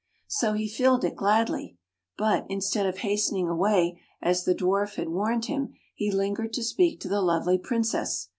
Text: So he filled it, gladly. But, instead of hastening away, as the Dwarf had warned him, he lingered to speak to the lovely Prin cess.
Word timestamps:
So 0.29 0.53
he 0.53 0.67
filled 0.67 1.03
it, 1.03 1.15
gladly. 1.15 1.77
But, 2.17 2.47
instead 2.49 2.87
of 2.87 2.97
hastening 2.97 3.47
away, 3.47 4.01
as 4.19 4.45
the 4.45 4.55
Dwarf 4.55 4.95
had 4.95 5.09
warned 5.09 5.45
him, 5.45 5.75
he 5.93 6.11
lingered 6.11 6.53
to 6.53 6.63
speak 6.63 6.99
to 7.01 7.07
the 7.07 7.21
lovely 7.21 7.59
Prin 7.59 7.83
cess. 7.83 8.29